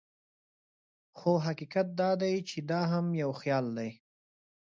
خو 1.17 1.31
حقیقت 1.45 1.87
دا 1.99 2.11
دی 2.21 2.35
چې 2.49 2.57
دا 2.71 2.81
هم 2.91 3.05
یو 3.21 3.31
خیال 3.41 3.65
دی. 3.77 3.89